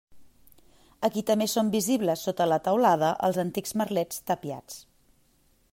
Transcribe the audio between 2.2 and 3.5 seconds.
sota la teulada els